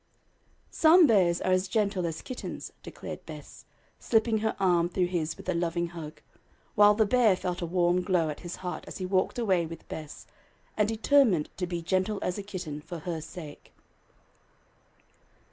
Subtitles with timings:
[0.71, 3.65] "Some bears are as gentle as kittens," declared Bess,
[3.99, 6.21] slipping her arm through his with a loving hug,
[6.73, 9.87] while "the bear" felt a warm glow at his heart as he walked away with
[9.89, 10.25] Bess,
[10.75, 13.73] and determined to be "gentle as a kitten" for her sake.